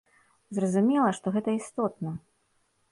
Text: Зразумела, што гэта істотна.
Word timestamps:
Зразумела, 0.59 1.11
што 1.21 1.35
гэта 1.37 1.49
істотна. 1.61 2.17